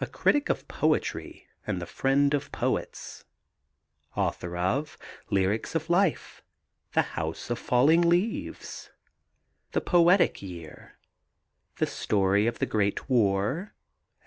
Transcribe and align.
A 0.00 0.06
critic 0.06 0.48
of 0.48 0.68
poetry 0.68 1.48
and 1.66 1.82
the 1.82 1.84
friend 1.84 2.34
of 2.34 2.52
poets. 2.52 3.24
Author 4.14 4.56
of 4.56 4.96
Lyrics 5.28 5.74
of 5.74 5.90
Life, 5.90 6.40
The 6.92 7.02
House 7.18 7.50
of 7.50 7.58
Falling 7.58 8.02
Leaves, 8.02 8.90
The 9.72 9.80
Poetic 9.80 10.40
Year, 10.40 10.96
The 11.78 11.86
Story 11.88 12.46
of 12.46 12.60
the 12.60 12.66
Great 12.66 13.08
War, 13.10 13.74
etc. 14.20 14.24